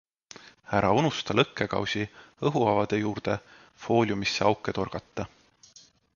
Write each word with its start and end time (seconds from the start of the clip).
Ära 0.77 0.87
unusta 1.01 1.35
lõkkekausi 1.39 2.01
õhuavade 2.51 3.01
juurde 3.03 3.37
fooliumisse 3.85 4.47
auke 4.51 4.77
torgata! 4.81 5.29